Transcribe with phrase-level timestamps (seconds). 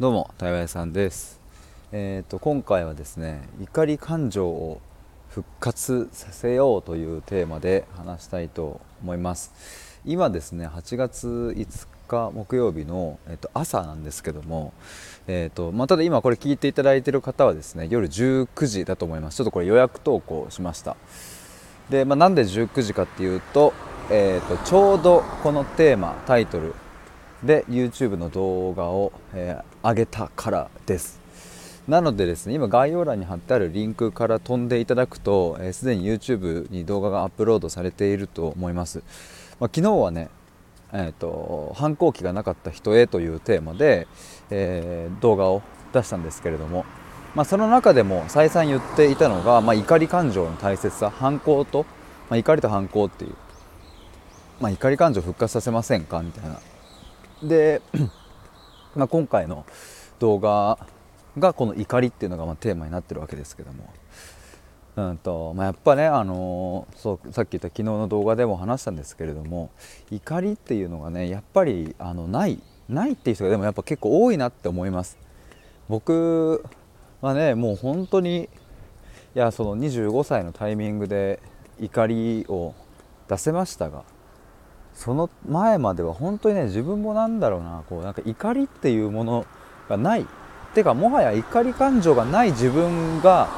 [0.00, 1.38] どうも台湾さんです。
[1.92, 4.80] えっ、ー、と今回はですね怒り感情を
[5.28, 9.52] 復活させようというテーマで話したいと思います。
[10.06, 14.72] 今ですね8月5日木曜日の、えー、と朝なんですけども
[15.26, 19.36] えーとまあ、ただ今これ聞いていただいている方はですね夜19時だと思います。
[19.36, 20.96] ちょっとこれ予約投稿しました。
[21.90, 23.74] で、まあ、なんで19時かっていうと,、
[24.10, 26.74] えーとちょうどこのテーマタイトル
[27.42, 31.20] で YouTube の動画を、えー、上げたからです。
[31.88, 38.98] なのでですね今概要欄に貼ってあるリンクから飛んでいただくとすで、えー、に YouTube に動画がアップロードされていると思います、
[39.58, 40.28] まあ、昨日はね
[40.92, 44.08] えーと、反抗期がなかった人へというテーマで、
[44.50, 45.62] えー、動画を
[45.92, 46.84] 出したんですけれども、
[47.34, 51.86] まあ、その中でも再三言っていたのが、まあ、怒り感情の大切さ反抗と、
[52.28, 53.34] まあ、怒りと反抗っていう、
[54.60, 56.58] まあ、怒り感情復活させませんかみたいな
[57.42, 57.82] で、
[58.94, 59.64] まあ、今回の
[60.18, 60.78] 動画
[61.38, 63.92] がこの怒りっていうのがまテーマになってるわけですけども、
[64.96, 69.70] うんとまあ、やっぱね、あの、そうさっき言った昨日の動画でも話したんですけれども
[70.10, 75.16] 怒りっていうのがねやっぱりあのないないっていう人がでもやっぱ結構多いなって思います。
[75.88, 76.64] 僕
[77.20, 78.48] はねもう本当に
[79.34, 81.40] いやその25歳のタイミングで
[81.80, 82.74] 怒りを
[83.28, 84.04] 出せましたが
[85.00, 89.46] その前までは本当にね自分もなんだろうなこうなんか怒りっていうもの
[89.88, 90.26] がない。
[90.74, 93.48] てかもはや怒り感情がない自分が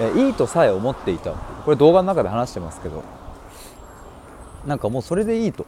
[0.00, 1.30] えいいとさえ思っていた。
[1.30, 3.04] これ動画の中で話してますけど。
[4.66, 5.64] なんかもうそれでいいと。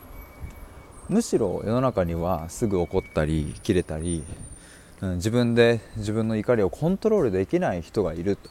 [1.09, 4.25] むしろ世の中にはすぐ怒ったり切れたり、
[5.03, 8.51] うん、自分で自分の怒りをコントロールできない人がいると。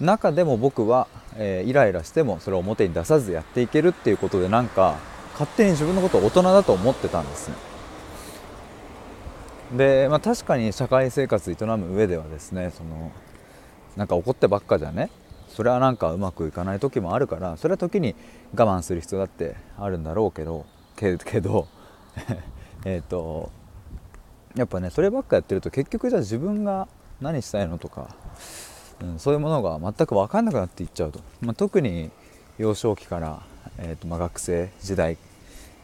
[0.00, 4.94] 中でも僕は、えー、イライラしてもそれを表に出さずやっていけるっていうことでなんか
[5.40, 7.54] 勝手に自分のことを大人だと思ってたんですね。
[9.74, 13.10] で、まあ、確かに社会生活営む上ではですねその
[13.96, 15.10] なんか怒ってばっかじゃね
[15.48, 18.14] それはなんかうまくいかない時もあるからそれは時に
[18.54, 21.68] 我慢する必要だってあるんだろうけどけけど
[22.84, 23.50] えっと
[24.56, 26.86] やっぱねそればっかやってると結局じゃあ自分が
[27.20, 28.14] 何したいのとか、
[29.02, 32.10] うん、そういうものが全く分かんなくなっていっちゃうと、まあ、特に
[32.58, 33.42] 幼少期から、
[33.78, 35.16] えーとまあ、学生時代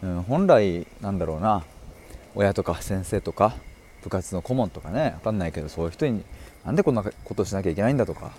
[0.02, 1.64] うん、本来なんだろうな
[2.34, 3.56] 親とか先生とか
[4.02, 6.22] 部活の顧問とかね分かんないけどそういう人に
[6.64, 8.32] なんでこんなことしなきゃいけないんだとか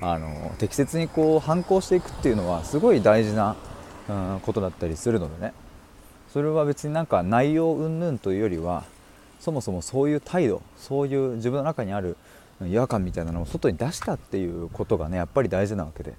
[0.00, 3.56] あの適切にこう反抗していくっていうのはすごい大事な、
[4.08, 5.52] うん、ことだったりするのでね。
[6.32, 8.82] それは別になんか内容云々というよりは
[9.38, 12.16] そもそもそういう態度そういう自分の中にある
[12.60, 16.14] 違和感みたいなのを外に出したっていうことがねやっぱり大事なわけで。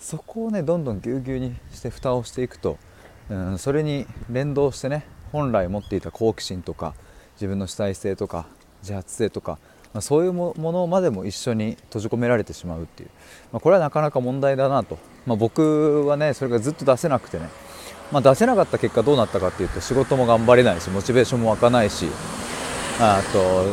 [0.00, 2.76] そこをねどんどんぎゅうぎゅうにして蓋をしていくと
[3.30, 6.94] うん、それに連動してね本来持っていた好奇心とか
[7.34, 8.46] 自分の主体性とか
[8.82, 9.58] 自発性とか、
[9.94, 13.10] まあ、そういうものまでも一緒に閉じ込められてしまうっていう、
[13.52, 17.48] まあ、これはなかなか問題だなと、まあ、僕はねそれがずっと出せなくてね、
[18.10, 22.08] ま出せなかった結果どうなったかっていうと仕事も頑張れないしモチベーションも湧かないし
[23.00, 23.64] あと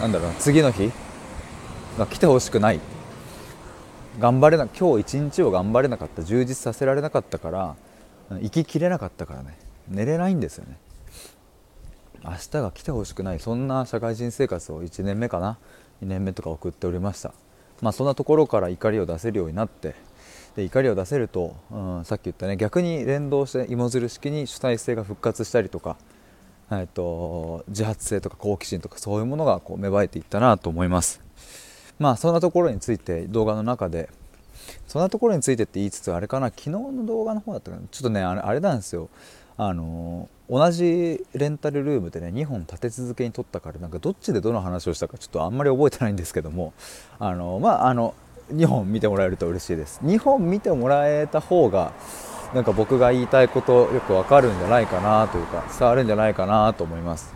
[0.00, 0.90] なんだろう次の日
[1.98, 2.80] が来てほしくない。
[4.18, 7.76] 頑張れな今日一日を頑張れなかった充実させられなかったから
[8.38, 9.58] 生ききれなかったからね。
[9.88, 10.76] 寝れないんですよね。
[12.24, 13.40] 明日が来てほしくない。
[13.40, 15.58] そんな社会人生活を1年目かな。
[16.02, 17.32] 2年目とか送っておりました。
[17.80, 19.94] まあそんなところから怒りを出せるようになって。
[20.56, 25.96] で怒りを出せると、うん、さっき言ったね逆に連動して芋づる式に主体性が復活したりとか、
[26.72, 31.20] えっと、自発性とか好奇心とかそういうものがこう芽生えていったなと思います。
[31.98, 34.08] まあそんなところについて動画の中で
[34.86, 37.82] そんなところについてって言いつつあれかな昨日の動画の方だったかな。
[37.90, 39.08] ちょっとねあれあれなんですよ。
[39.56, 46.72] あの同じレンタルルームでね2本立て続けに撮ったからなんかどっちでどの話をしたかちょっとあんまり覚えてないんですけども。
[47.18, 48.14] あのまああの
[48.52, 50.00] 2本見てもらえると嬉しいです。
[50.04, 51.92] 2本見てもらえた方が
[52.54, 57.32] なんか僕が言いたいことよくわかるんじゃないかなというか伝わるんじゃないかなと思います。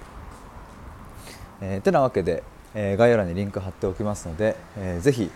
[1.61, 2.43] えー、てなわけで、
[2.75, 5.31] えー、概要欄にリンク貼っておきますので、えー、ぜひ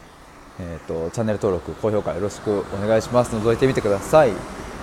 [0.61, 3.35] えーと、チャンネル登録高評価よろしくお願いします。
[3.35, 4.33] 覗いてみてください。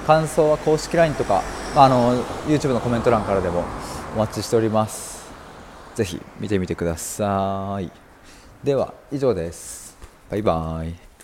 [0.08, 1.42] 感想は公式 LINE とか、
[1.76, 3.64] まあ、あの YouTube のコメント欄からでも
[4.16, 5.26] お待ちしております。
[5.96, 7.92] ぜひ見てみてください。
[8.64, 9.98] では以上です。
[10.30, 11.15] バイバイ。